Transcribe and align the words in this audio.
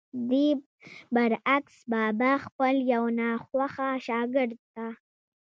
ددې 0.29 0.47
برعکس 1.13 1.77
بابا 1.91 2.31
خپل 2.45 2.75
يو 2.93 3.03
ناخوښه 3.19 3.89
شاګرد 4.07 4.51
ته 4.73 4.87